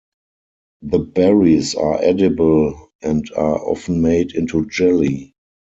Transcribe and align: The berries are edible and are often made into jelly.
The 0.81 0.97
berries 0.97 1.75
are 1.75 2.01
edible 2.01 2.89
and 3.03 3.29
are 3.35 3.63
often 3.67 4.01
made 4.01 4.31
into 4.33 4.65
jelly. 4.67 5.35